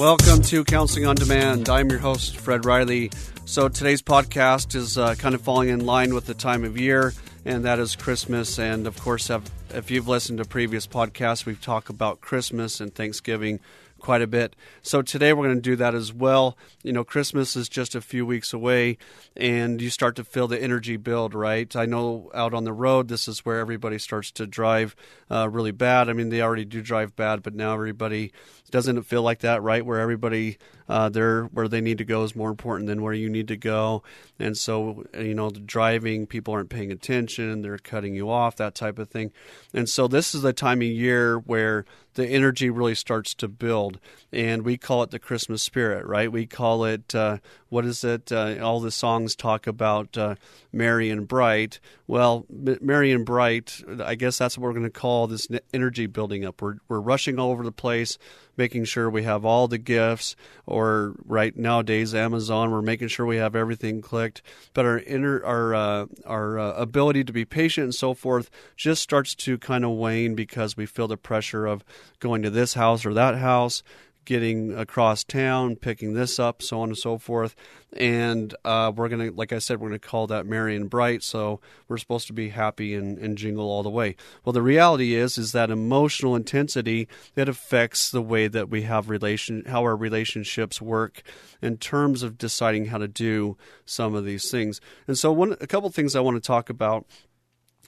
Welcome 0.00 0.40
to 0.44 0.64
Counseling 0.64 1.04
on 1.04 1.14
Demand. 1.14 1.68
I'm 1.68 1.90
your 1.90 1.98
host, 1.98 2.38
Fred 2.38 2.64
Riley. 2.64 3.10
So 3.44 3.68
today's 3.68 4.00
podcast 4.00 4.74
is 4.74 4.96
uh, 4.96 5.14
kind 5.16 5.34
of 5.34 5.42
falling 5.42 5.68
in 5.68 5.84
line 5.84 6.14
with 6.14 6.24
the 6.24 6.32
time 6.32 6.64
of 6.64 6.80
year, 6.80 7.12
and 7.44 7.66
that 7.66 7.78
is 7.78 7.96
Christmas. 7.96 8.58
And 8.58 8.86
of 8.86 8.98
course, 8.98 9.28
if 9.68 9.90
you've 9.90 10.08
listened 10.08 10.38
to 10.38 10.46
previous 10.46 10.86
podcasts, 10.86 11.44
we've 11.44 11.60
talked 11.60 11.90
about 11.90 12.22
Christmas 12.22 12.80
and 12.80 12.94
Thanksgiving 12.94 13.60
quite 14.00 14.22
a 14.22 14.26
bit. 14.26 14.56
So 14.82 15.02
today 15.02 15.32
we're 15.32 15.46
going 15.46 15.56
to 15.56 15.62
do 15.62 15.76
that 15.76 15.94
as 15.94 16.12
well. 16.12 16.56
You 16.82 16.92
know, 16.92 17.04
Christmas 17.04 17.56
is 17.56 17.68
just 17.68 17.94
a 17.94 18.00
few 18.00 18.26
weeks 18.26 18.52
away 18.52 18.98
and 19.36 19.80
you 19.80 19.90
start 19.90 20.16
to 20.16 20.24
feel 20.24 20.48
the 20.48 20.60
energy 20.60 20.96
build, 20.96 21.34
right? 21.34 21.74
I 21.76 21.86
know 21.86 22.30
out 22.34 22.54
on 22.54 22.64
the 22.64 22.72
road, 22.72 23.08
this 23.08 23.28
is 23.28 23.44
where 23.44 23.58
everybody 23.58 23.98
starts 23.98 24.30
to 24.32 24.46
drive 24.46 24.96
uh, 25.30 25.48
really 25.48 25.72
bad. 25.72 26.08
I 26.08 26.12
mean, 26.12 26.30
they 26.30 26.42
already 26.42 26.64
do 26.64 26.82
drive 26.82 27.14
bad, 27.14 27.42
but 27.42 27.54
now 27.54 27.74
everybody 27.74 28.32
doesn't 28.70 29.02
feel 29.02 29.22
like 29.22 29.40
that, 29.40 29.62
right? 29.62 29.84
Where 29.84 30.00
everybody 30.00 30.58
uh, 30.88 31.08
there 31.08 31.44
where 31.44 31.68
they 31.68 31.80
need 31.80 31.98
to 31.98 32.04
go 32.04 32.24
is 32.24 32.34
more 32.34 32.50
important 32.50 32.88
than 32.88 33.02
where 33.02 33.12
you 33.12 33.28
need 33.28 33.48
to 33.48 33.56
go, 33.56 34.02
and 34.38 34.56
so 34.56 35.04
you 35.16 35.34
know 35.34 35.50
the 35.50 35.60
driving 35.60 36.26
people 36.26 36.54
aren't 36.54 36.68
paying 36.68 36.90
attention, 36.90 37.62
they're 37.62 37.78
cutting 37.78 38.14
you 38.14 38.28
off, 38.30 38.56
that 38.56 38.74
type 38.74 38.98
of 38.98 39.08
thing, 39.08 39.32
and 39.72 39.88
so 39.88 40.08
this 40.08 40.34
is 40.34 40.42
the 40.42 40.52
time 40.52 40.78
of 40.78 40.88
year 40.88 41.38
where 41.38 41.84
the 42.20 42.28
energy 42.28 42.68
really 42.68 42.94
starts 42.94 43.34
to 43.34 43.48
build, 43.48 43.98
and 44.32 44.62
we 44.62 44.76
call 44.76 45.02
it 45.02 45.10
the 45.10 45.18
Christmas 45.18 45.62
spirit, 45.62 46.04
right? 46.04 46.30
We 46.30 46.46
call 46.46 46.84
it 46.84 47.14
uh, 47.14 47.38
what 47.70 47.84
is 47.86 48.04
it? 48.04 48.30
Uh, 48.30 48.56
all 48.60 48.80
the 48.80 48.90
songs 48.90 49.34
talk 49.34 49.66
about 49.66 50.18
uh, 50.18 50.34
merry 50.72 51.08
and 51.08 51.26
bright. 51.26 51.80
Well, 52.06 52.44
merry 52.50 53.12
and 53.12 53.24
bright. 53.24 53.82
I 54.04 54.16
guess 54.16 54.38
that's 54.38 54.58
what 54.58 54.64
we're 54.64 54.74
going 54.74 54.84
to 54.84 54.90
call 54.90 55.26
this 55.26 55.48
energy 55.72 56.06
building 56.06 56.44
up. 56.44 56.60
We're 56.60 56.76
we're 56.88 57.00
rushing 57.00 57.38
all 57.38 57.50
over 57.50 57.64
the 57.64 57.72
place, 57.72 58.18
making 58.60 58.84
sure 58.84 59.08
we 59.08 59.22
have 59.22 59.42
all 59.46 59.66
the 59.68 59.78
gifts. 59.78 60.36
Or 60.66 61.14
right 61.24 61.56
nowadays, 61.56 62.14
Amazon, 62.14 62.70
we're 62.70 62.82
making 62.82 63.08
sure 63.08 63.24
we 63.24 63.38
have 63.38 63.56
everything 63.56 64.02
clicked. 64.02 64.42
But 64.74 64.84
our 64.84 64.98
inner 64.98 65.42
our 65.42 65.74
uh, 65.74 66.06
our 66.26 66.58
uh, 66.58 66.72
ability 66.74 67.24
to 67.24 67.32
be 67.32 67.46
patient 67.46 67.84
and 67.84 67.94
so 67.94 68.12
forth 68.12 68.50
just 68.76 69.02
starts 69.02 69.34
to 69.36 69.56
kind 69.56 69.84
of 69.84 69.92
wane 69.92 70.34
because 70.34 70.76
we 70.76 70.84
feel 70.84 71.08
the 71.08 71.16
pressure 71.16 71.64
of 71.64 71.82
going 72.20 72.42
to 72.42 72.50
this 72.50 72.74
house 72.74 73.06
or 73.06 73.14
that 73.14 73.38
house 73.38 73.82
getting 74.24 74.76
across 74.76 75.24
town, 75.24 75.76
picking 75.76 76.14
this 76.14 76.38
up, 76.38 76.62
so 76.62 76.80
on 76.80 76.90
and 76.90 76.98
so 76.98 77.18
forth. 77.18 77.54
And 77.92 78.54
uh, 78.64 78.92
we're 78.94 79.08
going 79.08 79.30
to, 79.30 79.36
like 79.36 79.52
I 79.52 79.58
said, 79.58 79.80
we're 79.80 79.88
going 79.88 80.00
to 80.00 80.08
call 80.08 80.28
that 80.28 80.46
merry 80.46 80.76
and 80.76 80.88
bright. 80.88 81.22
So 81.22 81.60
we're 81.88 81.98
supposed 81.98 82.28
to 82.28 82.32
be 82.32 82.50
happy 82.50 82.94
and, 82.94 83.18
and 83.18 83.36
jingle 83.36 83.68
all 83.68 83.82
the 83.82 83.90
way. 83.90 84.16
Well, 84.44 84.52
the 84.52 84.62
reality 84.62 85.14
is, 85.14 85.38
is 85.38 85.52
that 85.52 85.70
emotional 85.70 86.36
intensity 86.36 87.08
that 87.34 87.48
affects 87.48 88.10
the 88.10 88.22
way 88.22 88.46
that 88.46 88.68
we 88.68 88.82
have 88.82 89.10
relation, 89.10 89.64
how 89.66 89.82
our 89.82 89.96
relationships 89.96 90.80
work 90.80 91.22
in 91.60 91.78
terms 91.78 92.22
of 92.22 92.38
deciding 92.38 92.86
how 92.86 92.98
to 92.98 93.08
do 93.08 93.56
some 93.84 94.14
of 94.14 94.24
these 94.24 94.50
things. 94.50 94.80
And 95.08 95.18
so, 95.18 95.32
one, 95.32 95.56
a 95.60 95.66
couple 95.66 95.90
things 95.90 96.14
I 96.14 96.20
want 96.20 96.36
to 96.36 96.46
talk 96.46 96.70
about 96.70 97.06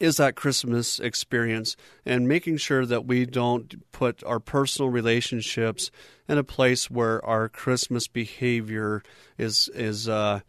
is 0.02 0.16
that 0.16 0.34
Christmas 0.34 0.98
experience 0.98 1.76
and 2.04 2.26
making 2.26 2.56
sure 2.56 2.84
that 2.84 3.06
we 3.06 3.24
don't 3.24 3.88
put 3.92 4.24
our 4.24 4.40
personal 4.40 4.90
relationships 4.90 5.92
in 6.28 6.38
a 6.38 6.42
place 6.42 6.90
where 6.90 7.24
our 7.24 7.48
Christmas 7.48 8.08
behavior 8.08 9.04
is 9.38 9.70
is 9.74 10.08
uh, 10.08 10.40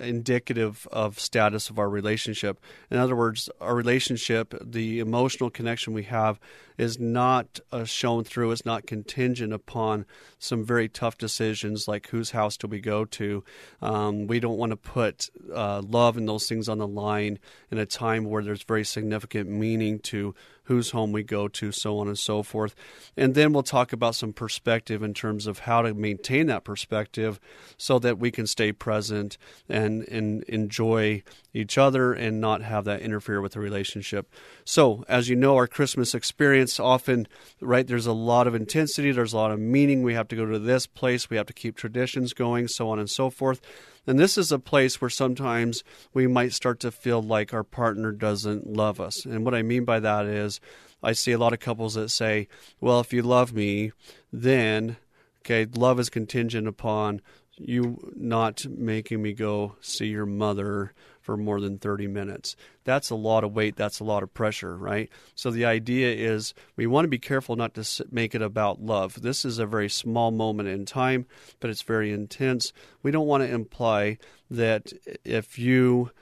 indicative 0.00 0.88
of 0.90 1.20
status 1.20 1.68
of 1.68 1.78
our 1.78 1.90
relationship. 1.90 2.60
In 2.90 2.96
other 2.96 3.14
words, 3.14 3.50
our 3.60 3.74
relationship, 3.74 4.54
the 4.58 5.00
emotional 5.00 5.50
connection 5.50 5.92
we 5.92 6.04
have, 6.04 6.40
is 6.78 6.98
not 6.98 7.60
uh, 7.72 7.84
shown 7.84 8.24
through. 8.24 8.52
It's 8.52 8.64
not 8.64 8.86
contingent 8.86 9.52
upon 9.52 10.06
some 10.38 10.64
very 10.64 10.88
tough 10.88 11.18
decisions 11.18 11.88
like 11.88 12.08
whose 12.08 12.30
house 12.30 12.56
do 12.56 12.68
we 12.68 12.80
go 12.80 13.04
to. 13.04 13.44
Um, 13.82 14.28
we 14.28 14.40
don't 14.40 14.56
want 14.56 14.70
to 14.70 14.76
put 14.76 15.28
uh, 15.52 15.82
love 15.86 16.16
and 16.16 16.28
those 16.28 16.48
things 16.48 16.68
on 16.68 16.78
the 16.78 16.86
line 16.86 17.38
in 17.70 17.78
a 17.78 17.86
time 17.86 18.24
where 18.24 18.42
there's 18.42 18.62
very 18.62 18.84
significant 18.84 19.50
meaning 19.50 19.98
to 20.00 20.34
whose 20.68 20.90
home 20.90 21.12
we 21.12 21.22
go 21.22 21.48
to, 21.48 21.72
so 21.72 21.98
on 21.98 22.08
and 22.08 22.18
so 22.18 22.42
forth. 22.42 22.74
And 23.16 23.34
then 23.34 23.54
we'll 23.54 23.62
talk 23.62 23.94
about 23.94 24.14
some 24.14 24.34
perspective 24.34 25.02
in 25.02 25.14
terms 25.14 25.46
of 25.46 25.60
how 25.60 25.80
to 25.80 25.94
maintain 25.94 26.46
that 26.48 26.62
perspective 26.62 27.40
so 27.78 27.98
that 28.00 28.18
we 28.18 28.30
can 28.30 28.46
stay 28.46 28.70
present 28.70 29.38
and, 29.66 30.02
and 30.08 30.42
enjoy 30.44 31.22
each 31.54 31.78
other 31.78 32.12
and 32.12 32.38
not 32.38 32.60
have 32.60 32.84
that 32.84 33.00
interfere 33.00 33.40
with 33.40 33.52
the 33.52 33.60
relationship. 33.60 34.30
So, 34.66 35.06
as 35.08 35.30
you 35.30 35.36
know, 35.36 35.56
our 35.56 35.66
Christmas 35.66 36.14
experience 36.14 36.78
often, 36.78 37.26
right, 37.62 37.86
there's 37.86 38.06
a 38.06 38.12
lot 38.12 38.46
of 38.46 38.54
intensity, 38.54 39.10
there's 39.10 39.32
a 39.32 39.38
lot 39.38 39.50
of 39.50 39.58
meaning. 39.58 40.02
We 40.02 40.12
have 40.14 40.28
to 40.28 40.36
go 40.36 40.44
to 40.44 40.58
this 40.58 40.86
place, 40.86 41.30
we 41.30 41.38
have 41.38 41.46
to 41.46 41.54
keep 41.54 41.76
traditions 41.76 42.34
going, 42.34 42.68
so 42.68 42.90
on 42.90 42.98
and 42.98 43.08
so 43.08 43.30
forth. 43.30 43.62
And 44.08 44.18
this 44.18 44.38
is 44.38 44.50
a 44.50 44.58
place 44.58 45.02
where 45.02 45.10
sometimes 45.10 45.84
we 46.14 46.26
might 46.26 46.54
start 46.54 46.80
to 46.80 46.90
feel 46.90 47.20
like 47.20 47.52
our 47.52 47.62
partner 47.62 48.10
doesn't 48.10 48.66
love 48.66 49.02
us. 49.02 49.26
And 49.26 49.44
what 49.44 49.54
I 49.54 49.60
mean 49.60 49.84
by 49.84 50.00
that 50.00 50.24
is, 50.24 50.60
I 51.02 51.12
see 51.12 51.32
a 51.32 51.38
lot 51.38 51.52
of 51.52 51.60
couples 51.60 51.92
that 51.92 52.08
say, 52.08 52.48
well, 52.80 53.00
if 53.00 53.12
you 53.12 53.20
love 53.20 53.52
me, 53.52 53.92
then, 54.32 54.96
okay, 55.40 55.66
love 55.66 56.00
is 56.00 56.08
contingent 56.08 56.66
upon 56.66 57.20
you 57.58 58.12
not 58.16 58.64
making 58.66 59.20
me 59.20 59.34
go 59.34 59.76
see 59.82 60.06
your 60.06 60.24
mother 60.24 60.94
for 61.28 61.36
more 61.36 61.60
than 61.60 61.76
30 61.76 62.06
minutes. 62.06 62.56
That's 62.84 63.10
a 63.10 63.14
lot 63.14 63.44
of 63.44 63.52
weight, 63.52 63.76
that's 63.76 64.00
a 64.00 64.04
lot 64.04 64.22
of 64.22 64.32
pressure, 64.32 64.78
right? 64.78 65.10
So 65.34 65.50
the 65.50 65.66
idea 65.66 66.10
is 66.10 66.54
we 66.74 66.86
want 66.86 67.04
to 67.04 67.10
be 67.10 67.18
careful 67.18 67.54
not 67.54 67.74
to 67.74 68.06
make 68.10 68.34
it 68.34 68.40
about 68.40 68.80
love. 68.80 69.20
This 69.20 69.44
is 69.44 69.58
a 69.58 69.66
very 69.66 69.90
small 69.90 70.30
moment 70.30 70.70
in 70.70 70.86
time, 70.86 71.26
but 71.60 71.68
it's 71.68 71.82
very 71.82 72.10
intense. 72.12 72.72
We 73.02 73.10
don't 73.10 73.26
want 73.26 73.42
to 73.42 73.52
imply 73.52 74.16
that 74.50 74.90
if 75.22 75.58
you 75.58 76.12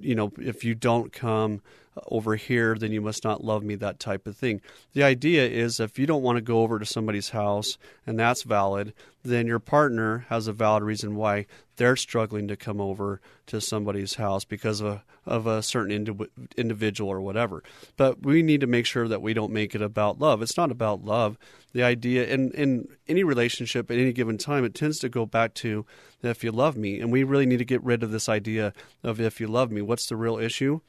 you 0.00 0.14
know, 0.14 0.32
if 0.38 0.62
you 0.62 0.76
don't 0.76 1.12
come 1.12 1.60
over 2.08 2.36
here, 2.36 2.76
then 2.76 2.92
you 2.92 3.00
must 3.00 3.24
not 3.24 3.44
love 3.44 3.62
me, 3.62 3.74
that 3.76 4.00
type 4.00 4.26
of 4.26 4.36
thing. 4.36 4.60
The 4.92 5.02
idea 5.02 5.46
is 5.46 5.80
if 5.80 5.98
you 5.98 6.06
don't 6.06 6.22
want 6.22 6.36
to 6.36 6.42
go 6.42 6.62
over 6.62 6.78
to 6.78 6.86
somebody's 6.86 7.30
house 7.30 7.78
and 8.06 8.18
that's 8.18 8.42
valid, 8.42 8.92
then 9.22 9.46
your 9.46 9.58
partner 9.58 10.26
has 10.28 10.46
a 10.46 10.52
valid 10.52 10.82
reason 10.82 11.16
why 11.16 11.46
they're 11.76 11.96
struggling 11.96 12.46
to 12.48 12.56
come 12.56 12.80
over 12.80 13.20
to 13.46 13.60
somebody's 13.60 14.14
house 14.14 14.44
because 14.44 14.80
of 14.80 14.86
a, 14.86 15.02
of 15.26 15.46
a 15.46 15.62
certain 15.62 15.92
indi- 15.92 16.26
individual 16.56 17.10
or 17.10 17.20
whatever. 17.20 17.62
But 17.96 18.22
we 18.22 18.42
need 18.42 18.60
to 18.60 18.66
make 18.66 18.86
sure 18.86 19.08
that 19.08 19.22
we 19.22 19.32
don't 19.32 19.52
make 19.52 19.74
it 19.74 19.82
about 19.82 20.20
love. 20.20 20.42
It's 20.42 20.56
not 20.56 20.70
about 20.70 21.04
love. 21.04 21.38
The 21.72 21.82
idea 21.82 22.26
in, 22.26 22.50
in 22.52 22.88
any 23.08 23.24
relationship 23.24 23.90
at 23.90 23.98
any 23.98 24.12
given 24.12 24.38
time, 24.38 24.64
it 24.64 24.74
tends 24.74 24.98
to 25.00 25.08
go 25.08 25.26
back 25.26 25.54
to 25.54 25.86
if 26.22 26.44
you 26.44 26.52
love 26.52 26.76
me. 26.76 27.00
And 27.00 27.10
we 27.10 27.24
really 27.24 27.46
need 27.46 27.58
to 27.58 27.64
get 27.64 27.82
rid 27.82 28.02
of 28.02 28.10
this 28.10 28.28
idea 28.28 28.72
of 29.02 29.20
if 29.20 29.40
you 29.40 29.46
love 29.46 29.70
me. 29.70 29.80
What's 29.80 30.06
the 30.06 30.16
real 30.16 30.38
issue? 30.38 30.80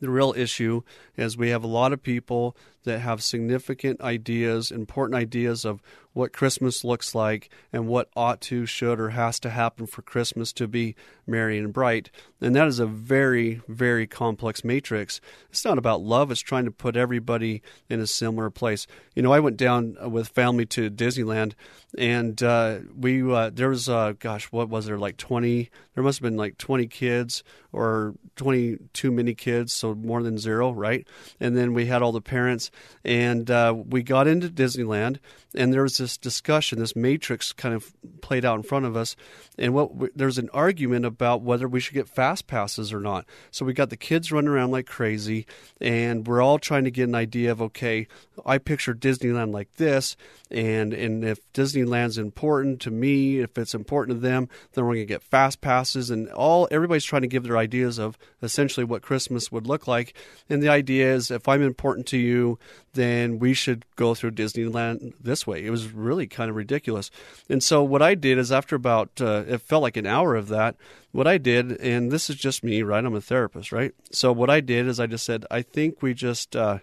The 0.00 0.10
real 0.10 0.34
issue 0.36 0.82
is 1.16 1.36
we 1.36 1.50
have 1.50 1.64
a 1.64 1.68
lot 1.68 1.92
of 1.92 2.02
people 2.02 2.56
that 2.84 3.00
have 3.00 3.22
significant 3.22 4.00
ideas, 4.00 4.70
important 4.70 5.16
ideas 5.16 5.64
of 5.64 5.82
what 6.16 6.32
Christmas 6.32 6.82
looks 6.82 7.14
like 7.14 7.50
and 7.74 7.86
what 7.86 8.08
ought 8.16 8.40
to, 8.40 8.64
should, 8.64 8.98
or 8.98 9.10
has 9.10 9.38
to 9.38 9.50
happen 9.50 9.86
for 9.86 10.00
Christmas 10.00 10.50
to 10.54 10.66
be 10.66 10.96
merry 11.26 11.58
and 11.58 11.74
bright. 11.74 12.10
And 12.40 12.56
that 12.56 12.66
is 12.68 12.78
a 12.78 12.86
very, 12.86 13.60
very 13.68 14.06
complex 14.06 14.64
matrix. 14.64 15.20
It's 15.50 15.64
not 15.64 15.76
about 15.76 16.00
love, 16.00 16.30
it's 16.30 16.40
trying 16.40 16.64
to 16.64 16.70
put 16.70 16.96
everybody 16.96 17.60
in 17.90 18.00
a 18.00 18.06
similar 18.06 18.48
place. 18.48 18.86
You 19.14 19.22
know, 19.22 19.32
I 19.32 19.40
went 19.40 19.58
down 19.58 19.96
with 20.10 20.28
family 20.28 20.64
to 20.66 20.90
Disneyland, 20.90 21.52
and 21.98 22.42
uh, 22.42 22.78
we, 22.96 23.22
uh, 23.30 23.50
there 23.52 23.68
was, 23.68 23.86
uh, 23.86 24.14
gosh, 24.18 24.50
what 24.50 24.70
was 24.70 24.86
there, 24.86 24.98
like 24.98 25.18
20, 25.18 25.70
there 25.94 26.04
must 26.04 26.18
have 26.18 26.22
been 26.22 26.38
like 26.38 26.56
20 26.56 26.86
kids 26.86 27.42
or 27.72 28.14
20 28.36 28.78
too 28.94 29.10
many 29.10 29.34
kids, 29.34 29.72
so 29.74 29.94
more 29.94 30.22
than 30.22 30.38
zero, 30.38 30.72
right? 30.72 31.06
And 31.40 31.54
then 31.54 31.74
we 31.74 31.86
had 31.86 32.00
all 32.00 32.12
the 32.12 32.22
parents, 32.22 32.70
and 33.04 33.50
uh, 33.50 33.74
we 33.76 34.02
got 34.02 34.26
into 34.26 34.48
Disneyland, 34.48 35.18
and 35.54 35.72
there 35.72 35.82
was 35.82 35.96
this 36.06 36.16
discussion, 36.16 36.78
this 36.78 36.94
matrix 36.94 37.52
kind 37.52 37.74
of 37.74 37.92
played 38.20 38.44
out 38.44 38.56
in 38.56 38.62
front 38.62 38.86
of 38.86 38.96
us, 38.96 39.16
and 39.58 39.74
what 39.74 39.90
there's 40.14 40.38
an 40.38 40.48
argument 40.54 41.04
about 41.04 41.42
whether 41.42 41.66
we 41.66 41.80
should 41.80 41.94
get 41.94 42.08
fast 42.08 42.46
passes 42.46 42.92
or 42.92 43.00
not. 43.00 43.26
So 43.50 43.64
we 43.64 43.72
got 43.72 43.90
the 43.90 43.96
kids 43.96 44.30
running 44.30 44.48
around 44.48 44.70
like 44.70 44.86
crazy, 44.86 45.46
and 45.80 46.24
we're 46.24 46.40
all 46.40 46.60
trying 46.60 46.84
to 46.84 46.92
get 46.92 47.08
an 47.08 47.16
idea 47.16 47.50
of 47.50 47.60
okay, 47.60 48.06
I 48.44 48.58
picture 48.58 48.94
Disneyland 48.94 49.52
like 49.52 49.74
this, 49.78 50.16
and 50.48 50.92
and 50.92 51.24
if 51.24 51.40
Disneyland's 51.52 52.18
important 52.18 52.80
to 52.82 52.92
me, 52.92 53.40
if 53.40 53.58
it's 53.58 53.74
important 53.74 54.16
to 54.16 54.20
them, 54.20 54.48
then 54.72 54.84
we're 54.84 54.94
going 54.94 55.08
to 55.08 55.12
get 55.12 55.24
fast 55.24 55.60
passes, 55.60 56.08
and 56.10 56.30
all 56.30 56.68
everybody's 56.70 57.04
trying 57.04 57.22
to 57.22 57.28
give 57.28 57.42
their 57.42 57.58
ideas 57.58 57.98
of 57.98 58.16
essentially 58.42 58.84
what 58.84 59.02
Christmas 59.02 59.50
would 59.50 59.66
look 59.66 59.88
like. 59.88 60.14
And 60.48 60.62
the 60.62 60.68
idea 60.68 61.12
is, 61.12 61.32
if 61.32 61.48
I'm 61.48 61.62
important 61.62 62.06
to 62.08 62.16
you, 62.16 62.60
then 62.92 63.38
we 63.38 63.54
should 63.54 63.84
go 63.94 64.14
through 64.14 64.32
Disneyland 64.32 65.14
this 65.20 65.46
way. 65.46 65.64
It 65.64 65.70
was 65.70 65.92
really 65.96 66.26
kind 66.26 66.50
of 66.50 66.56
ridiculous. 66.56 67.10
And 67.48 67.62
so 67.62 67.82
what 67.82 68.02
I 68.02 68.14
did 68.14 68.38
is 68.38 68.52
after 68.52 68.76
about 68.76 69.20
uh, 69.20 69.44
it 69.46 69.62
felt 69.62 69.82
like 69.82 69.96
an 69.96 70.06
hour 70.06 70.34
of 70.34 70.48
that, 70.48 70.76
what 71.12 71.26
I 71.26 71.38
did, 71.38 71.72
and 71.80 72.10
this 72.10 72.28
is 72.28 72.36
just 72.36 72.62
me, 72.62 72.82
right? 72.82 73.04
I'm 73.04 73.14
a 73.14 73.20
therapist, 73.20 73.72
right? 73.72 73.92
So 74.12 74.32
what 74.32 74.50
I 74.50 74.60
did 74.60 74.86
is 74.86 75.00
I 75.00 75.06
just 75.06 75.24
said, 75.24 75.46
I 75.50 75.62
think 75.62 76.02
we 76.02 76.14
just 76.14 76.54
uh, 76.54 76.78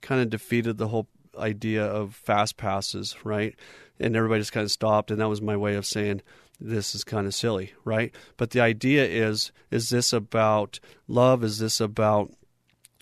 kind 0.00 0.20
of 0.20 0.30
defeated 0.30 0.78
the 0.78 0.88
whole 0.88 1.08
idea 1.38 1.84
of 1.84 2.14
fast 2.14 2.56
passes, 2.56 3.16
right? 3.24 3.54
And 4.00 4.16
everybody 4.16 4.40
just 4.40 4.52
kind 4.52 4.64
of 4.64 4.70
stopped, 4.70 5.10
and 5.10 5.20
that 5.20 5.28
was 5.28 5.42
my 5.42 5.56
way 5.56 5.74
of 5.74 5.86
saying 5.86 6.22
this 6.60 6.94
is 6.94 7.04
kind 7.04 7.26
of 7.26 7.34
silly, 7.34 7.74
right? 7.84 8.14
But 8.36 8.50
the 8.50 8.60
idea 8.60 9.04
is 9.04 9.52
is 9.70 9.90
this 9.90 10.12
about 10.12 10.80
love? 11.08 11.44
Is 11.44 11.58
this 11.58 11.80
about 11.80 12.32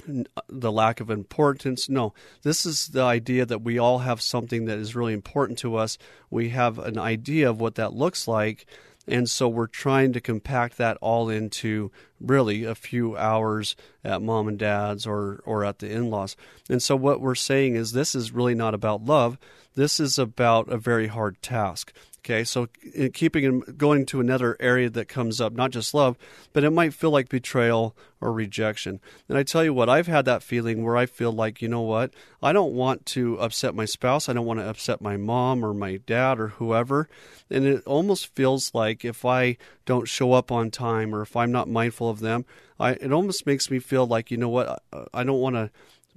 Uh, 0.06 0.40
the 0.48 0.72
lack 0.72 1.00
of 1.00 1.10
importance. 1.10 1.88
No, 1.88 2.12
this 2.42 2.66
is 2.66 2.88
the 2.88 3.02
idea 3.02 3.46
that 3.46 3.62
we 3.62 3.78
all 3.78 4.00
have 4.00 4.20
something 4.20 4.66
that 4.66 4.78
is 4.78 4.94
really 4.94 5.12
important 5.12 5.58
to 5.60 5.76
us. 5.76 5.98
We 6.30 6.50
have 6.50 6.78
an 6.78 6.98
idea 6.98 7.48
of 7.48 7.60
what 7.60 7.76
that 7.76 7.94
looks 7.94 8.28
like. 8.28 8.66
And 9.06 9.28
so 9.28 9.48
we're 9.48 9.66
trying 9.66 10.12
to 10.14 10.20
compact 10.20 10.78
that 10.78 10.96
all 11.00 11.28
into 11.28 11.90
really 12.20 12.64
a 12.64 12.74
few 12.74 13.16
hours 13.16 13.76
at 14.02 14.22
mom 14.22 14.48
and 14.48 14.58
dad's 14.58 15.06
or, 15.06 15.42
or 15.44 15.64
at 15.64 15.78
the 15.78 15.90
in 15.90 16.10
laws. 16.10 16.36
And 16.70 16.82
so 16.82 16.96
what 16.96 17.20
we're 17.20 17.34
saying 17.34 17.76
is 17.76 17.92
this 17.92 18.14
is 18.14 18.32
really 18.32 18.54
not 18.54 18.74
about 18.74 19.04
love. 19.04 19.38
This 19.74 20.00
is 20.00 20.18
about 20.18 20.68
a 20.68 20.78
very 20.78 21.08
hard 21.08 21.40
task. 21.42 21.92
Okay, 22.24 22.42
so 22.42 22.68
eh, 22.94 23.10
keeping 23.12 23.44
and 23.44 23.76
going 23.76 24.06
to 24.06 24.18
another 24.18 24.56
area 24.58 24.88
that 24.88 25.08
comes 25.08 25.42
up, 25.42 25.52
not 25.52 25.72
just 25.72 25.92
love, 25.92 26.16
but 26.54 26.64
it 26.64 26.70
might 26.70 26.94
feel 26.94 27.10
like 27.10 27.28
betrayal 27.28 27.94
or 28.18 28.32
rejection. 28.32 28.98
And 29.28 29.36
I 29.36 29.42
tell 29.42 29.62
you 29.62 29.74
what, 29.74 29.90
I've 29.90 30.06
had 30.06 30.24
that 30.24 30.42
feeling 30.42 30.82
where 30.82 30.96
I 30.96 31.04
feel 31.04 31.32
like, 31.32 31.60
you 31.60 31.68
know 31.68 31.82
what, 31.82 32.14
I 32.42 32.54
don't 32.54 32.72
want 32.72 33.04
to 33.06 33.38
upset 33.40 33.74
my 33.74 33.84
spouse, 33.84 34.26
I 34.26 34.32
don't 34.32 34.46
want 34.46 34.58
to 34.58 34.68
upset 34.68 35.02
my 35.02 35.18
mom 35.18 35.62
or 35.62 35.74
my 35.74 35.98
dad 35.98 36.40
or 36.40 36.48
whoever. 36.48 37.10
And 37.50 37.66
it 37.66 37.82
almost 37.84 38.34
feels 38.34 38.72
like 38.72 39.04
if 39.04 39.26
I 39.26 39.58
don't 39.84 40.08
show 40.08 40.32
up 40.32 40.50
on 40.50 40.70
time 40.70 41.14
or 41.14 41.20
if 41.20 41.36
I'm 41.36 41.52
not 41.52 41.68
mindful 41.68 42.08
of 42.08 42.20
them, 42.20 42.46
I, 42.80 42.92
it 42.92 43.12
almost 43.12 43.44
makes 43.44 43.70
me 43.70 43.80
feel 43.80 44.06
like, 44.06 44.30
you 44.30 44.38
know 44.38 44.48
what, 44.48 44.82
I 45.12 45.24
don't 45.24 45.40
want 45.40 45.56
to 45.56 45.70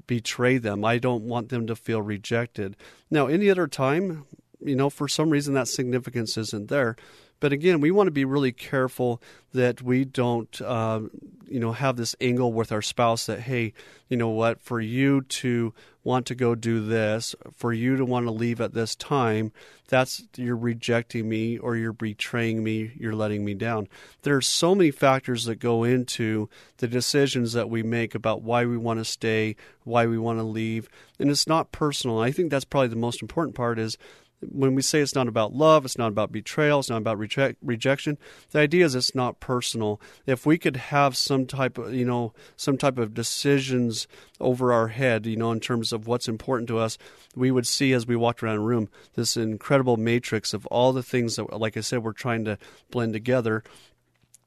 betray 0.05 0.57
them. 0.57 0.85
I 0.85 0.99
don't 0.99 1.23
want 1.23 1.49
them 1.49 1.67
to 1.67 1.75
feel 1.75 2.01
rejected. 2.01 2.77
Now, 3.11 3.27
any 3.27 3.49
other 3.49 3.67
time, 3.67 4.25
you 4.67 4.75
know, 4.75 4.89
for 4.89 5.07
some 5.07 5.29
reason 5.29 5.53
that 5.53 5.67
significance 5.67 6.37
isn't 6.37 6.67
there. 6.69 6.95
But 7.39 7.53
again, 7.53 7.81
we 7.81 7.91
want 7.91 8.07
to 8.07 8.11
be 8.11 8.25
really 8.25 8.51
careful 8.51 9.21
that 9.53 9.81
we 9.81 10.05
don't, 10.05 10.59
uh, 10.61 11.01
you 11.47 11.59
know, 11.59 11.71
have 11.71 11.95
this 11.95 12.15
angle 12.19 12.51
with 12.51 12.71
our 12.71 12.81
spouse 12.81 13.27
that, 13.27 13.41
hey, 13.41 13.73
you 14.09 14.17
know 14.17 14.29
what, 14.29 14.59
for 14.61 14.81
you 14.81 15.21
to 15.21 15.73
want 16.03 16.25
to 16.25 16.35
go 16.35 16.55
do 16.55 16.83
this, 16.83 17.35
for 17.55 17.73
you 17.73 17.97
to 17.97 18.05
want 18.05 18.25
to 18.25 18.31
leave 18.31 18.59
at 18.61 18.73
this 18.73 18.95
time, 18.95 19.51
that's 19.87 20.23
you're 20.35 20.55
rejecting 20.55 21.27
me 21.29 21.57
or 21.57 21.75
you're 21.75 21.93
betraying 21.93 22.63
me, 22.63 22.91
you're 22.97 23.15
letting 23.15 23.45
me 23.45 23.53
down. 23.53 23.87
There 24.23 24.35
are 24.35 24.41
so 24.41 24.73
many 24.73 24.89
factors 24.89 25.45
that 25.45 25.55
go 25.57 25.83
into 25.83 26.49
the 26.77 26.87
decisions 26.87 27.53
that 27.53 27.69
we 27.69 27.83
make 27.83 28.15
about 28.15 28.41
why 28.41 28.65
we 28.65 28.77
want 28.77 28.99
to 28.99 29.05
stay, 29.05 29.57
why 29.83 30.07
we 30.07 30.17
want 30.17 30.39
to 30.39 30.43
leave, 30.43 30.89
and 31.19 31.29
it's 31.29 31.47
not 31.47 31.71
personal. 31.71 32.19
I 32.19 32.31
think 32.31 32.49
that's 32.49 32.65
probably 32.65 32.87
the 32.87 32.95
most 32.95 33.21
important 33.21 33.55
part 33.55 33.77
is 33.77 33.97
when 34.41 34.75
we 34.75 34.81
say 34.81 34.99
it's 34.99 35.15
not 35.15 35.27
about 35.27 35.53
love, 35.53 35.83
it's 35.83 35.97
not 35.97 36.09
about 36.09 36.31
betrayal, 36.31 36.79
it's 36.79 36.89
not 36.89 36.97
about 36.97 37.17
reject, 37.17 37.57
rejection. 37.61 38.17
The 38.51 38.59
idea 38.59 38.85
is 38.85 38.93
it's 38.93 39.15
not 39.15 39.39
personal. 39.39 39.99
If 40.25 40.45
we 40.45 40.57
could 40.57 40.77
have 40.77 41.17
some 41.17 41.47
type 41.47 41.77
of, 41.77 41.93
you 41.93 42.05
know, 42.05 42.33
some 42.55 42.77
type 42.77 42.99
of 42.99 43.13
decisions 43.13 44.07
over 44.39 44.71
our 44.71 44.89
head, 44.89 45.25
you 45.25 45.37
know, 45.37 45.51
in 45.51 45.59
terms 45.59 45.91
of 45.91 46.05
what's 46.07 46.27
important 46.27 46.67
to 46.69 46.77
us, 46.77 46.97
we 47.35 47.49
would 47.49 47.65
see 47.65 47.93
as 47.93 48.05
we 48.05 48.15
walked 48.15 48.43
around 48.43 48.57
a 48.57 48.61
room 48.61 48.89
this 49.15 49.37
incredible 49.37 49.97
matrix 49.97 50.53
of 50.53 50.65
all 50.67 50.93
the 50.93 51.03
things 51.03 51.37
that, 51.37 51.59
like 51.59 51.75
I 51.75 51.81
said, 51.81 52.03
we're 52.03 52.13
trying 52.13 52.45
to 52.45 52.59
blend 52.91 53.13
together 53.13 53.63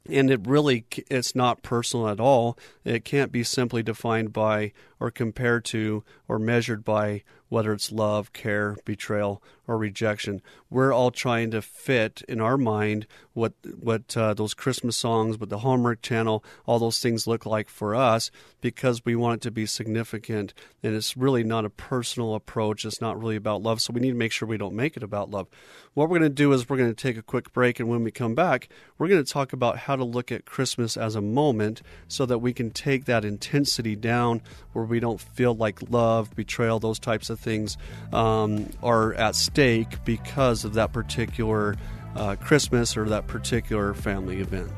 and 0.09 0.31
it 0.31 0.47
really 0.47 0.87
it's 1.11 1.35
not 1.35 1.63
personal 1.63 2.09
at 2.09 2.19
all 2.19 2.57
it 2.85 3.05
can't 3.05 3.31
be 3.31 3.45
simply 3.45 3.83
defined 3.83 4.33
by 4.33 4.73
or 4.99 5.11
compared 5.11 5.63
to 5.63 6.03
or 6.27 6.39
measured 6.39 6.85
by 6.85 7.23
whether 7.51 7.73
it's 7.73 7.93
love, 7.93 8.33
care, 8.33 8.77
betrayal, 8.87 9.43
or 9.67 9.77
rejection. 9.77 10.41
We're 10.71 10.93
all 10.93 11.11
trying 11.11 11.51
to 11.51 11.61
fit 11.61 12.23
in 12.29 12.41
our 12.41 12.57
mind 12.57 13.07
what 13.35 13.53
what 13.79 14.17
uh, 14.17 14.35
those 14.35 14.55
Christmas 14.55 14.97
songs, 14.97 15.39
what 15.39 15.49
the 15.49 15.59
Hallmark 15.59 16.01
Channel, 16.01 16.43
all 16.67 16.79
those 16.79 16.99
things 16.99 17.27
look 17.27 17.45
like 17.45 17.69
for 17.69 17.95
us 17.95 18.31
because 18.61 19.05
we 19.05 19.15
want 19.15 19.37
it 19.37 19.43
to 19.43 19.51
be 19.51 19.67
significant. 19.67 20.55
And 20.83 20.95
it's 20.95 21.17
really 21.17 21.45
not 21.45 21.65
a 21.65 21.71
personal 21.71 22.35
approach. 22.35 22.85
It's 22.85 23.01
not 23.01 23.21
really 23.21 23.37
about 23.37 23.63
love. 23.63 23.81
So 23.81 23.93
we 23.93 24.01
need 24.01 24.11
to 24.11 24.17
make 24.17 24.33
sure 24.33 24.49
we 24.49 24.57
don't 24.57 24.75
make 24.75 24.97
it 24.97 25.03
about 25.03 25.31
love. 25.31 25.49
What 25.95 26.09
we're 26.09 26.21
going 26.21 26.31
to 26.31 26.35
do 26.35 26.53
is 26.53 26.69
we're 26.69 26.77
going 26.77 26.95
to 26.95 27.03
take 27.03 27.17
a 27.17 27.23
quick 27.23 27.53
break, 27.53 27.81
and 27.81 27.89
when 27.89 28.05
we 28.05 28.13
come 28.13 28.37
back, 28.37 28.69
we're 28.97 29.09
going 29.09 29.25
to 29.25 29.33
talk 29.33 29.53
about 29.53 29.77
how 29.77 29.97
to 29.97 30.05
look 30.05 30.31
at 30.31 30.45
Christmas 30.45 30.97
as 30.97 31.17
a 31.17 31.21
moment 31.21 31.83
so 32.07 32.25
that 32.27 32.39
we 32.39 32.53
can 32.53 32.71
take 32.71 33.07
that 33.07 33.25
intensity 33.25 33.97
down 33.97 34.41
where 34.73 34.85
we 34.85 35.01
don't 35.01 35.21
feel 35.21 35.53
like 35.53 35.91
love, 35.91 36.35
betrayal, 36.37 36.79
those 36.79 37.01
types 37.01 37.29
of 37.29 37.40
things 37.41 37.77
um, 38.13 38.71
are 38.83 39.15
at 39.15 39.35
stake 39.35 40.05
because 40.05 40.65
of 40.65 40.75
that 40.75 40.93
particular 40.93 41.77
uh, 42.15 42.37
Christmas 42.37 42.97
or 42.97 43.09
that 43.09 43.27
particular 43.27 43.95
family 43.95 44.41
event. 44.41 44.71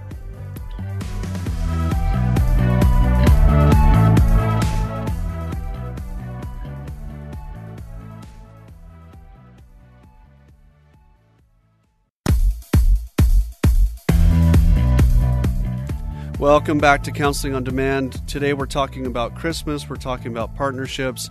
Welcome 16.43 16.79
back 16.79 17.05
to 17.05 17.13
Counseling 17.13 17.55
on 17.55 17.63
Demand. 17.63 18.27
Today 18.27 18.53
we're 18.53 18.67
talking 18.67 19.07
about 19.07 19.37
Christmas, 19.37 19.89
we're 19.89 19.95
talking 19.95 20.33
about 20.33 20.57
partnerships, 20.57 21.29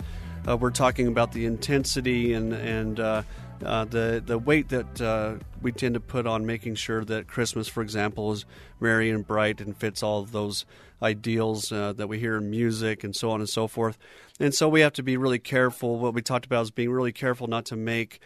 uh, 0.48 0.58
we're 0.58 0.72
talking 0.72 1.08
about 1.08 1.32
the 1.32 1.46
intensity 1.46 2.34
and, 2.34 2.54
and 2.54 3.00
uh, 3.00 3.24
uh, 3.64 3.86
the, 3.86 4.22
the 4.26 4.38
weight 4.38 4.70
that 4.70 5.02
uh, 5.02 5.36
we 5.62 5.72
tend 5.72 5.94
to 5.94 6.00
put 6.00 6.26
on 6.26 6.46
making 6.46 6.76
sure 6.76 7.04
that 7.06 7.28
Christmas, 7.28 7.68
for 7.68 7.82
example, 7.82 8.32
is 8.32 8.46
merry 8.80 9.10
and 9.10 9.26
bright 9.26 9.62
and 9.62 9.78
fits 9.78 10.02
all 10.02 10.22
of 10.22 10.32
those 10.32 10.66
ideals 11.02 11.72
uh, 11.72 11.94
that 11.94 12.08
we 12.08 12.20
hear 12.20 12.38
in 12.38 12.50
music 12.50 13.04
and 13.04 13.16
so 13.16 13.32
on 13.32 13.40
and 13.40 13.50
so 13.50 13.68
forth. 13.68 13.98
And 14.40 14.54
so 14.54 14.68
we 14.68 14.82
have 14.82 14.94
to 14.94 15.04
be 15.04 15.18
really 15.18 15.40
careful. 15.40 16.00
What 16.00 16.14
we 16.14 16.22
talked 16.22 16.46
about 16.46 16.64
is 16.64 16.72
being 16.72 16.92
really 16.92 17.12
careful 17.12 17.48
not 17.48 17.66
to 17.66 17.76
make 17.76 18.20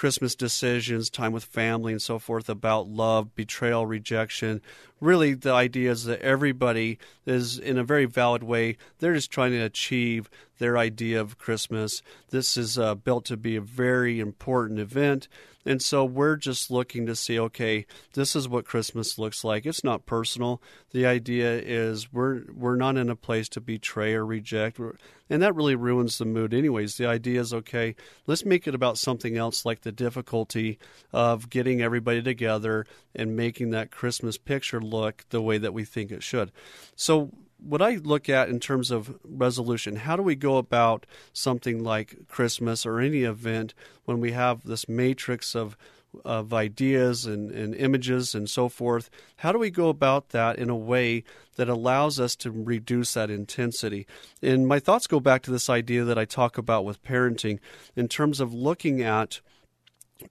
Christmas 0.00 0.34
decisions, 0.34 1.10
time 1.10 1.30
with 1.30 1.44
family, 1.44 1.92
and 1.92 2.00
so 2.00 2.18
forth 2.18 2.48
about 2.48 2.88
love, 2.88 3.34
betrayal, 3.34 3.84
rejection. 3.84 4.62
Really, 4.98 5.34
the 5.34 5.52
idea 5.52 5.90
is 5.90 6.04
that 6.04 6.22
everybody 6.22 6.98
is, 7.26 7.58
in 7.58 7.76
a 7.76 7.84
very 7.84 8.06
valid 8.06 8.42
way, 8.42 8.78
they're 8.98 9.12
just 9.12 9.30
trying 9.30 9.50
to 9.50 9.58
achieve 9.58 10.30
their 10.58 10.78
idea 10.78 11.20
of 11.20 11.36
Christmas. 11.36 12.00
This 12.30 12.56
is 12.56 12.78
uh, 12.78 12.94
built 12.94 13.26
to 13.26 13.36
be 13.36 13.56
a 13.56 13.60
very 13.60 14.20
important 14.20 14.78
event. 14.78 15.28
And 15.66 15.82
so 15.82 16.04
we're 16.04 16.36
just 16.36 16.70
looking 16.70 17.04
to 17.06 17.14
see, 17.14 17.38
okay, 17.38 17.84
this 18.14 18.34
is 18.34 18.48
what 18.48 18.64
Christmas 18.64 19.18
looks 19.18 19.44
like. 19.44 19.66
It's 19.66 19.84
not 19.84 20.06
personal. 20.06 20.62
The 20.92 21.04
idea 21.04 21.60
is 21.60 22.12
we're 22.12 22.44
we're 22.52 22.76
not 22.76 22.96
in 22.96 23.10
a 23.10 23.16
place 23.16 23.48
to 23.50 23.60
betray 23.60 24.14
or 24.14 24.24
reject, 24.24 24.80
and 25.28 25.42
that 25.42 25.54
really 25.54 25.74
ruins 25.74 26.16
the 26.16 26.24
mood. 26.24 26.54
Anyways, 26.54 26.96
the 26.96 27.06
idea 27.06 27.40
is 27.40 27.52
okay. 27.52 27.94
Let's 28.26 28.44
make 28.44 28.66
it 28.66 28.74
about 28.74 28.96
something 28.96 29.36
else, 29.36 29.66
like 29.66 29.82
the 29.82 29.92
difficulty 29.92 30.78
of 31.12 31.50
getting 31.50 31.82
everybody 31.82 32.22
together 32.22 32.86
and 33.14 33.36
making 33.36 33.70
that 33.70 33.90
Christmas 33.90 34.38
picture 34.38 34.80
look 34.80 35.26
the 35.28 35.42
way 35.42 35.58
that 35.58 35.74
we 35.74 35.84
think 35.84 36.10
it 36.10 36.22
should. 36.22 36.52
So 36.96 37.30
what 37.62 37.82
I 37.82 37.96
look 37.96 38.28
at 38.28 38.48
in 38.48 38.60
terms 38.60 38.90
of 38.90 39.18
resolution, 39.24 39.96
how 39.96 40.16
do 40.16 40.22
we 40.22 40.34
go 40.34 40.56
about 40.56 41.06
something 41.32 41.82
like 41.82 42.28
Christmas 42.28 42.84
or 42.86 43.00
any 43.00 43.22
event 43.22 43.74
when 44.04 44.20
we 44.20 44.32
have 44.32 44.64
this 44.64 44.88
matrix 44.88 45.54
of 45.54 45.76
of 46.24 46.52
ideas 46.52 47.24
and, 47.24 47.52
and 47.52 47.74
images 47.74 48.34
and 48.34 48.50
so 48.50 48.68
forth? 48.68 49.10
How 49.36 49.52
do 49.52 49.58
we 49.58 49.70
go 49.70 49.88
about 49.88 50.30
that 50.30 50.58
in 50.58 50.68
a 50.68 50.76
way 50.76 51.22
that 51.56 51.68
allows 51.68 52.18
us 52.18 52.34
to 52.36 52.50
reduce 52.50 53.14
that 53.14 53.30
intensity? 53.30 54.06
And 54.42 54.66
my 54.66 54.80
thoughts 54.80 55.06
go 55.06 55.20
back 55.20 55.42
to 55.42 55.50
this 55.50 55.70
idea 55.70 56.04
that 56.04 56.18
I 56.18 56.24
talk 56.24 56.58
about 56.58 56.84
with 56.84 57.02
parenting 57.04 57.60
in 57.94 58.08
terms 58.08 58.40
of 58.40 58.52
looking 58.52 59.02
at 59.02 59.40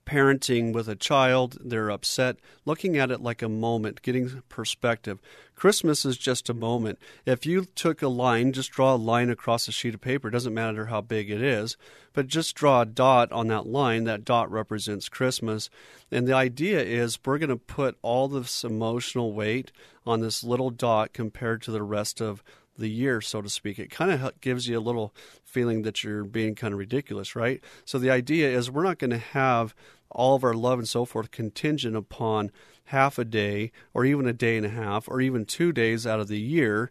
parenting 0.06 0.72
with 0.72 0.88
a 0.88 0.96
child, 0.96 1.58
they're 1.62 1.90
upset, 1.90 2.36
looking 2.64 2.96
at 2.96 3.10
it 3.10 3.20
like 3.20 3.42
a 3.42 3.48
moment, 3.48 4.02
getting 4.02 4.42
perspective. 4.48 5.20
Christmas 5.54 6.04
is 6.04 6.16
just 6.16 6.48
a 6.48 6.54
moment. 6.54 6.98
If 7.26 7.44
you 7.44 7.66
took 7.74 8.00
a 8.00 8.08
line, 8.08 8.52
just 8.52 8.70
draw 8.70 8.94
a 8.94 8.96
line 8.96 9.28
across 9.30 9.68
a 9.68 9.72
sheet 9.72 9.94
of 9.94 10.00
paper, 10.00 10.28
it 10.28 10.32
doesn't 10.32 10.54
matter 10.54 10.86
how 10.86 11.00
big 11.00 11.30
it 11.30 11.42
is, 11.42 11.76
but 12.12 12.26
just 12.26 12.56
draw 12.56 12.82
a 12.82 12.86
dot 12.86 13.30
on 13.30 13.48
that 13.48 13.66
line. 13.66 14.04
That 14.04 14.24
dot 14.24 14.50
represents 14.50 15.08
Christmas. 15.08 15.68
And 16.10 16.26
the 16.26 16.34
idea 16.34 16.80
is 16.80 17.18
we're 17.24 17.38
going 17.38 17.50
to 17.50 17.56
put 17.56 17.98
all 18.02 18.28
this 18.28 18.64
emotional 18.64 19.32
weight 19.32 19.70
on 20.06 20.20
this 20.20 20.42
little 20.42 20.70
dot 20.70 21.12
compared 21.12 21.62
to 21.62 21.70
the 21.70 21.82
rest 21.82 22.20
of 22.20 22.42
the 22.80 22.90
year, 22.90 23.20
so 23.20 23.40
to 23.40 23.48
speak. 23.48 23.78
It 23.78 23.90
kind 23.90 24.10
of 24.10 24.40
gives 24.40 24.66
you 24.66 24.78
a 24.78 24.80
little 24.80 25.14
feeling 25.44 25.82
that 25.82 26.02
you're 26.02 26.24
being 26.24 26.54
kind 26.54 26.72
of 26.72 26.78
ridiculous, 26.78 27.36
right? 27.36 27.62
So 27.84 27.98
the 27.98 28.10
idea 28.10 28.50
is 28.50 28.70
we're 28.70 28.84
not 28.84 28.98
going 28.98 29.10
to 29.10 29.18
have 29.18 29.74
all 30.10 30.34
of 30.34 30.44
our 30.44 30.54
love 30.54 30.78
and 30.78 30.88
so 30.88 31.04
forth 31.04 31.30
contingent 31.30 31.96
upon 31.96 32.50
half 32.86 33.18
a 33.18 33.24
day 33.24 33.70
or 33.94 34.04
even 34.04 34.26
a 34.26 34.32
day 34.32 34.56
and 34.56 34.66
a 34.66 34.70
half 34.70 35.08
or 35.08 35.20
even 35.20 35.44
two 35.44 35.72
days 35.72 36.06
out 36.06 36.18
of 36.18 36.26
the 36.28 36.40
year 36.40 36.90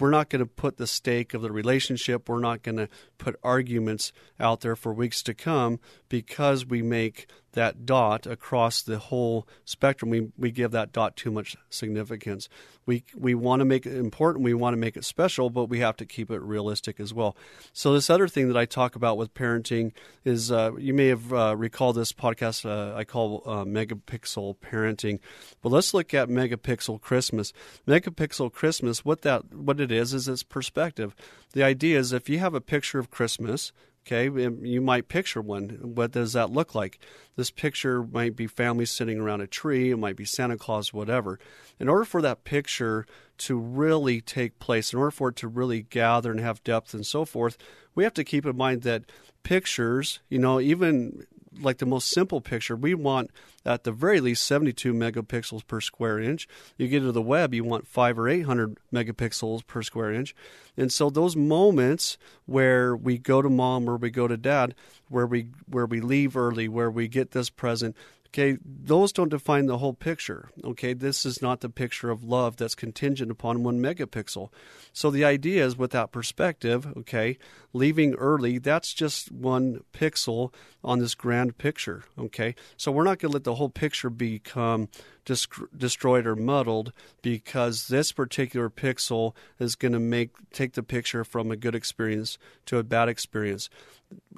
we're 0.00 0.10
not 0.10 0.30
going 0.30 0.40
to 0.40 0.46
put 0.46 0.78
the 0.78 0.86
stake 0.86 1.34
of 1.34 1.42
the 1.42 1.52
relationship 1.52 2.28
we're 2.28 2.38
not 2.38 2.62
going 2.62 2.76
to 2.76 2.88
put 3.18 3.38
arguments 3.42 4.12
out 4.40 4.60
there 4.60 4.76
for 4.76 4.92
weeks 4.92 5.22
to 5.24 5.34
come 5.34 5.80
because 6.08 6.64
we 6.64 6.82
make 6.82 7.26
that 7.52 7.86
dot 7.86 8.26
across 8.26 8.82
the 8.82 8.98
whole 8.98 9.46
spectrum. 9.64 10.10
We, 10.10 10.30
we 10.38 10.50
give 10.50 10.70
that 10.72 10.92
dot 10.92 11.16
too 11.16 11.30
much 11.30 11.56
significance. 11.70 12.48
We 12.86 13.04
we 13.16 13.34
want 13.34 13.60
to 13.60 13.64
make 13.64 13.84
it 13.84 13.96
important 13.96 14.44
we 14.44 14.54
want 14.54 14.72
to 14.72 14.78
make 14.78 14.96
it 14.96 15.04
special 15.04 15.50
but 15.50 15.66
we 15.66 15.80
have 15.80 15.96
to 15.96 16.06
keep 16.06 16.30
it 16.30 16.40
realistic 16.40 17.00
as 17.00 17.12
well. 17.12 17.36
So 17.72 17.92
this 17.92 18.08
other 18.08 18.28
thing 18.28 18.48
that 18.48 18.56
i 18.56 18.64
talk 18.64 18.96
about 18.96 19.18
with 19.18 19.34
parenting 19.34 19.92
is 20.24 20.50
uh, 20.50 20.72
you 20.78 20.94
may 20.94 21.08
have 21.08 21.32
uh, 21.32 21.54
recalled 21.56 21.96
this 21.96 22.12
podcast 22.12 22.64
uh, 22.64 22.96
i 22.96 23.04
call 23.04 23.42
uh, 23.44 23.64
megapixel 23.64 24.56
parenting. 24.58 25.18
But 25.60 25.70
let's 25.70 25.92
look 25.92 26.14
at 26.14 26.28
megapixel 26.28 27.00
christmas. 27.00 27.52
Megapixel 27.86 28.52
christmas 28.52 29.04
what 29.04 29.22
that 29.22 29.52
what 29.52 29.80
it 29.80 29.92
is 29.92 30.14
is 30.14 30.28
its 30.28 30.42
perspective. 30.42 31.14
The 31.52 31.62
idea 31.62 31.98
is 31.98 32.12
if 32.12 32.28
you 32.28 32.38
have 32.38 32.54
a 32.54 32.60
picture 32.60 32.98
of 32.98 33.07
christmas 33.10 33.72
Okay, 34.10 34.30
you 34.62 34.80
might 34.80 35.08
picture 35.08 35.42
one. 35.42 35.68
What 35.82 36.12
does 36.12 36.32
that 36.32 36.50
look 36.50 36.74
like? 36.74 36.98
This 37.36 37.50
picture 37.50 38.02
might 38.02 38.36
be 38.36 38.46
families 38.46 38.90
sitting 38.90 39.20
around 39.20 39.42
a 39.42 39.46
tree, 39.46 39.90
it 39.90 39.98
might 39.98 40.16
be 40.16 40.24
Santa 40.24 40.56
Claus, 40.56 40.94
whatever. 40.94 41.38
In 41.78 41.90
order 41.90 42.06
for 42.06 42.22
that 42.22 42.44
picture 42.44 43.04
to 43.38 43.58
really 43.58 44.22
take 44.22 44.58
place, 44.60 44.94
in 44.94 44.98
order 44.98 45.10
for 45.10 45.28
it 45.28 45.36
to 45.36 45.48
really 45.48 45.82
gather 45.82 46.30
and 46.30 46.40
have 46.40 46.64
depth 46.64 46.94
and 46.94 47.04
so 47.04 47.26
forth, 47.26 47.58
we 47.94 48.02
have 48.02 48.14
to 48.14 48.24
keep 48.24 48.46
in 48.46 48.56
mind 48.56 48.80
that 48.82 49.04
pictures, 49.42 50.20
you 50.30 50.38
know, 50.38 50.58
even 50.58 51.26
like 51.60 51.78
the 51.78 51.86
most 51.86 52.08
simple 52.08 52.40
picture, 52.40 52.76
we 52.76 52.94
want 52.94 53.30
at 53.64 53.84
the 53.84 53.92
very 53.92 54.20
least 54.20 54.44
72 54.44 54.92
megapixels 54.92 55.66
per 55.66 55.80
square 55.80 56.18
inch. 56.18 56.48
You 56.76 56.88
get 56.88 57.00
to 57.00 57.12
the 57.12 57.22
web, 57.22 57.54
you 57.54 57.64
want 57.64 57.86
five 57.86 58.18
or 58.18 58.28
800 58.28 58.78
megapixels 58.92 59.66
per 59.66 59.82
square 59.82 60.12
inch. 60.12 60.34
And 60.76 60.92
so 60.92 61.10
those 61.10 61.36
moments 61.36 62.18
where 62.46 62.96
we 62.96 63.18
go 63.18 63.42
to 63.42 63.50
mom 63.50 63.88
or 63.88 63.96
we 63.96 64.10
go 64.10 64.28
to 64.28 64.36
dad, 64.36 64.74
where 65.08 65.26
we 65.26 65.48
where 65.66 65.86
we 65.86 66.00
leave 66.00 66.36
early, 66.36 66.68
where 66.68 66.90
we 66.90 67.08
get 67.08 67.32
this 67.32 67.50
present, 67.50 67.96
Okay, 68.30 68.58
those 68.62 69.12
don't 69.12 69.30
define 69.30 69.66
the 69.66 69.78
whole 69.78 69.94
picture. 69.94 70.50
Okay, 70.62 70.92
this 70.92 71.24
is 71.24 71.40
not 71.40 71.60
the 71.60 71.70
picture 71.70 72.10
of 72.10 72.22
love 72.22 72.56
that's 72.56 72.74
contingent 72.74 73.30
upon 73.30 73.62
one 73.62 73.80
megapixel. 73.80 74.50
So 74.92 75.10
the 75.10 75.24
idea 75.24 75.64
is 75.64 75.78
with 75.78 75.92
that 75.92 76.12
perspective, 76.12 76.86
okay, 76.98 77.38
leaving 77.72 78.14
early, 78.14 78.58
that's 78.58 78.92
just 78.92 79.32
one 79.32 79.82
pixel 79.94 80.52
on 80.84 80.98
this 80.98 81.14
grand 81.14 81.56
picture. 81.56 82.04
Okay, 82.18 82.54
so 82.76 82.92
we're 82.92 83.04
not 83.04 83.18
going 83.18 83.30
to 83.30 83.36
let 83.36 83.44
the 83.44 83.54
whole 83.54 83.70
picture 83.70 84.10
become 84.10 84.88
destroyed 85.24 86.26
or 86.26 86.36
muddled 86.36 86.92
because 87.22 87.88
this 87.88 88.12
particular 88.12 88.70
pixel 88.70 89.34
is 89.58 89.74
going 89.74 89.92
to 89.92 89.98
make 89.98 90.30
take 90.52 90.72
the 90.72 90.82
picture 90.82 91.24
from 91.24 91.50
a 91.50 91.56
good 91.56 91.74
experience 91.74 92.38
to 92.66 92.78
a 92.78 92.82
bad 92.82 93.08
experience. 93.08 93.68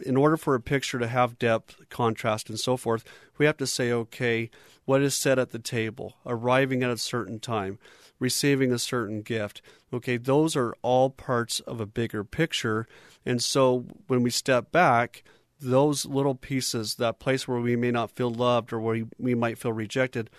In 0.04 0.16
order 0.16 0.36
for 0.36 0.54
a 0.54 0.60
picture 0.60 0.98
to 0.98 1.06
have 1.06 1.38
depth, 1.38 1.76
contrast, 1.90 2.48
and 2.48 2.58
so 2.58 2.76
forth, 2.76 3.04
we 3.38 3.46
have 3.46 3.56
to 3.58 3.66
say, 3.66 3.92
okay, 3.92 4.50
what 4.84 5.02
is 5.02 5.14
said 5.14 5.38
at 5.38 5.50
the 5.50 5.58
table, 5.58 6.16
arriving 6.24 6.82
at 6.82 6.90
a 6.90 6.96
certain 6.96 7.38
time, 7.38 7.78
receiving 8.18 8.72
a 8.72 8.78
certain 8.78 9.22
gift. 9.22 9.62
Okay, 9.92 10.16
those 10.16 10.56
are 10.56 10.74
all 10.82 11.10
parts 11.10 11.60
of 11.60 11.80
a 11.80 11.86
bigger 11.86 12.24
picture. 12.24 12.86
And 13.26 13.42
so 13.42 13.86
when 14.06 14.22
we 14.22 14.30
step 14.30 14.72
back, 14.72 15.22
those 15.60 16.06
little 16.06 16.34
pieces, 16.34 16.94
that 16.96 17.18
place 17.18 17.46
where 17.46 17.60
we 17.60 17.76
may 17.76 17.90
not 17.90 18.10
feel 18.10 18.30
loved 18.30 18.72
or 18.72 18.80
where 18.80 19.04
we, 19.18 19.34
might 19.34 19.58
feel 19.58 19.72
rejected, 19.72 20.30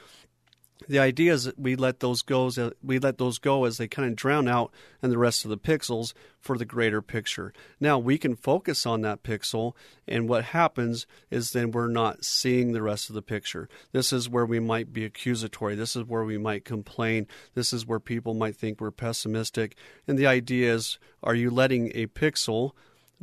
the 0.88 1.00
idea 1.00 1.34
is 1.34 1.46
that 1.46 1.60
we 1.60 1.76
let 1.76 2.00
those 2.00 2.22
go 2.22 2.48
as 2.48 2.60
we 2.84 3.00
let 3.00 3.18
those 3.18 3.38
go 3.40 3.66
as 3.66 3.78
they 3.78 3.88
kind 3.88 4.10
of 4.10 4.16
drown 4.16 4.48
out 4.48 4.72
and 5.02 5.12
the 5.12 5.18
rest 5.18 5.46
of 5.46 5.50
the 5.50 5.58
pixels 5.58 6.14
for 6.40 6.58
the 6.58 6.66
greater 6.66 7.02
picture. 7.02 7.54
Now 7.80 8.00
we 8.00 8.18
can 8.18 8.36
focus 8.36 8.86
on 8.86 9.02
that 9.02 9.24
pixel 9.24 9.74
and 10.08 10.28
what 10.28 10.46
happens 10.46 11.06
is 11.30 11.52
then 11.52 11.72
we're 11.72 11.88
not 11.88 12.26
seeing 12.26 12.72
the 12.72 12.82
rest 12.82 13.10
of 13.10 13.16
the 13.16 13.22
picture. 13.22 13.70
This 13.92 14.12
is 14.12 14.30
where 14.30 14.46
we 14.46 14.60
might 14.60 14.92
be 14.92 15.06
accusatory. 15.06 15.76
This 15.76 15.96
is 15.96 16.06
where 16.06 16.24
we 16.24 16.38
might 16.38 16.66
complain. 16.66 17.28
This 17.54 17.74
is 17.74 17.86
where 17.86 18.00
people 18.00 18.34
might 18.34 18.56
think 18.56 18.82
we're 18.82 18.92
pessimistic. 18.92 19.76
And 20.08 20.18
the 20.18 20.28
idea 20.28 20.74
is 20.74 21.00
are 21.24 21.36
you 21.36 21.52
letting 21.52 21.92
a 21.94 22.08
pixel 22.08 22.72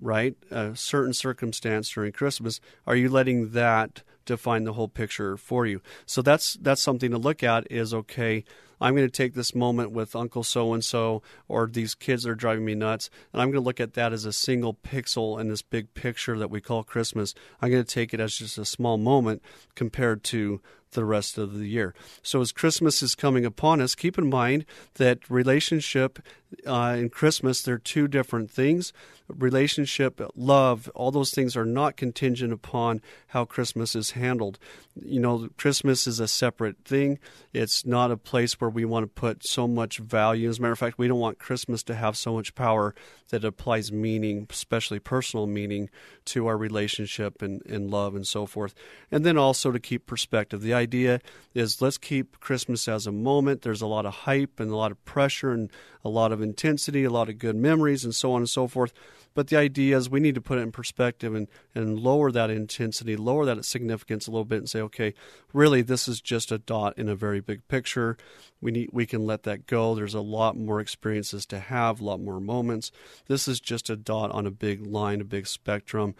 right? 0.00 0.36
A 0.50 0.76
certain 0.76 1.12
circumstance 1.12 1.90
during 1.90 2.12
Christmas, 2.12 2.60
are 2.86 2.96
you 2.96 3.08
letting 3.08 3.50
that 3.50 4.02
define 4.28 4.64
the 4.64 4.74
whole 4.74 4.88
picture 4.88 5.36
for 5.36 5.66
you? 5.66 5.80
So 6.06 6.22
that's 6.22 6.54
that's 6.54 6.82
something 6.82 7.10
to 7.10 7.18
look 7.18 7.42
at 7.42 7.70
is 7.70 7.92
okay, 7.92 8.44
I'm 8.80 8.94
going 8.94 9.06
to 9.06 9.12
take 9.12 9.34
this 9.34 9.54
moment 9.54 9.90
with 9.92 10.16
Uncle 10.16 10.44
so 10.44 10.72
and 10.72 10.84
so 10.84 11.22
or 11.48 11.66
these 11.66 11.94
kids 11.94 12.26
are 12.26 12.34
driving 12.34 12.64
me 12.64 12.74
nuts, 12.74 13.10
and 13.32 13.42
I'm 13.42 13.48
going 13.48 13.62
to 13.62 13.66
look 13.66 13.80
at 13.80 13.94
that 13.94 14.12
as 14.12 14.24
a 14.24 14.32
single 14.32 14.74
pixel 14.74 15.40
in 15.40 15.48
this 15.48 15.62
big 15.62 15.94
picture 15.94 16.38
that 16.38 16.50
we 16.50 16.60
call 16.60 16.84
Christmas. 16.84 17.34
I'm 17.60 17.70
going 17.70 17.84
to 17.84 17.94
take 17.94 18.14
it 18.14 18.20
as 18.20 18.36
just 18.36 18.58
a 18.58 18.64
small 18.64 18.98
moment 18.98 19.42
compared 19.74 20.22
to 20.24 20.60
the 20.92 21.04
rest 21.04 21.38
of 21.38 21.54
the 21.54 21.66
year. 21.66 21.94
So 22.22 22.40
as 22.40 22.52
Christmas 22.52 23.02
is 23.02 23.14
coming 23.14 23.44
upon 23.44 23.80
us, 23.80 23.94
keep 23.94 24.18
in 24.18 24.30
mind 24.30 24.64
that 24.94 25.28
relationship 25.28 26.18
uh, 26.66 26.96
and 26.96 27.12
Christmas 27.12 27.62
they're 27.62 27.78
two 27.78 28.08
different 28.08 28.50
things. 28.50 28.92
Relationship, 29.28 30.20
love, 30.34 30.90
all 30.94 31.10
those 31.10 31.30
things 31.30 31.56
are 31.56 31.66
not 31.66 31.96
contingent 31.96 32.52
upon 32.52 33.02
how 33.28 33.44
Christmas 33.44 33.94
is 33.94 34.12
handled. 34.12 34.58
You 35.00 35.20
know, 35.20 35.48
Christmas 35.58 36.06
is 36.06 36.20
a 36.20 36.28
separate 36.28 36.76
thing. 36.84 37.18
It's 37.52 37.84
not 37.84 38.10
a 38.10 38.16
place 38.16 38.58
where 38.58 38.67
we 38.68 38.84
want 38.84 39.04
to 39.04 39.20
put 39.20 39.46
so 39.46 39.66
much 39.66 39.98
value. 39.98 40.48
As 40.48 40.58
a 40.58 40.62
matter 40.62 40.72
of 40.72 40.78
fact, 40.78 40.98
we 40.98 41.08
don't 41.08 41.18
want 41.18 41.38
Christmas 41.38 41.82
to 41.84 41.94
have 41.94 42.16
so 42.16 42.34
much 42.34 42.54
power 42.54 42.94
that 43.30 43.44
it 43.44 43.48
applies 43.48 43.92
meaning, 43.92 44.46
especially 44.50 44.98
personal 44.98 45.46
meaning, 45.46 45.90
to 46.26 46.46
our 46.46 46.56
relationship 46.56 47.42
and, 47.42 47.62
and 47.66 47.90
love 47.90 48.14
and 48.14 48.26
so 48.26 48.46
forth. 48.46 48.74
And 49.10 49.24
then 49.24 49.36
also 49.36 49.70
to 49.70 49.80
keep 49.80 50.06
perspective. 50.06 50.60
The 50.60 50.74
idea 50.74 51.20
is 51.54 51.82
let's 51.82 51.98
keep 51.98 52.40
Christmas 52.40 52.88
as 52.88 53.06
a 53.06 53.12
moment. 53.12 53.62
There's 53.62 53.82
a 53.82 53.86
lot 53.86 54.06
of 54.06 54.14
hype 54.14 54.60
and 54.60 54.70
a 54.70 54.76
lot 54.76 54.90
of 54.90 55.04
pressure 55.04 55.52
and 55.52 55.70
a 56.04 56.08
lot 56.08 56.32
of 56.32 56.40
intensity, 56.40 57.04
a 57.04 57.10
lot 57.10 57.28
of 57.28 57.38
good 57.38 57.56
memories, 57.56 58.04
and 58.04 58.14
so 58.14 58.32
on 58.32 58.42
and 58.42 58.48
so 58.48 58.66
forth. 58.66 58.92
But 59.38 59.46
the 59.46 59.56
idea 59.56 59.96
is 59.96 60.10
we 60.10 60.18
need 60.18 60.34
to 60.34 60.40
put 60.40 60.58
it 60.58 60.62
in 60.62 60.72
perspective 60.72 61.32
and, 61.32 61.46
and 61.72 61.96
lower 61.96 62.32
that 62.32 62.50
intensity, 62.50 63.14
lower 63.14 63.44
that 63.44 63.64
significance 63.64 64.26
a 64.26 64.32
little 64.32 64.44
bit 64.44 64.58
and 64.58 64.68
say, 64.68 64.80
okay, 64.80 65.14
really 65.52 65.80
this 65.80 66.08
is 66.08 66.20
just 66.20 66.50
a 66.50 66.58
dot 66.58 66.98
in 66.98 67.08
a 67.08 67.14
very 67.14 67.38
big 67.38 67.68
picture. 67.68 68.16
We 68.60 68.72
need 68.72 68.90
we 68.92 69.06
can 69.06 69.24
let 69.26 69.44
that 69.44 69.68
go. 69.68 69.94
There's 69.94 70.14
a 70.14 70.20
lot 70.20 70.56
more 70.56 70.80
experiences 70.80 71.46
to 71.46 71.60
have, 71.60 72.00
a 72.00 72.04
lot 72.04 72.20
more 72.20 72.40
moments. 72.40 72.90
This 73.28 73.46
is 73.46 73.60
just 73.60 73.88
a 73.88 73.94
dot 73.94 74.32
on 74.32 74.44
a 74.44 74.50
big 74.50 74.84
line, 74.84 75.20
a 75.20 75.24
big 75.24 75.46
spectrum. 75.46 76.16